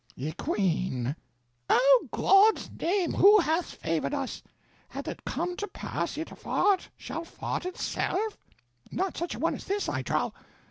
Ye 0.15 0.31
Queene. 0.31 1.15
O' 1.69 2.07
God's 2.11 2.71
name, 2.71 3.13
who 3.13 3.37
hath 3.39 3.67
favored 3.75 4.15
us? 4.15 4.41
Hath 4.89 5.07
it 5.07 5.23
come 5.25 5.55
to 5.57 5.67
pass 5.67 6.17
yt 6.17 6.31
a 6.31 6.35
fart 6.35 6.89
shall 6.97 7.23
fart 7.23 7.67
itself? 7.67 8.35
Not 8.91 9.15
such 9.15 9.35
a 9.35 9.39
one 9.39 9.53
as 9.53 9.65
this, 9.65 9.87
I 9.87 10.01
trow. 10.01 10.33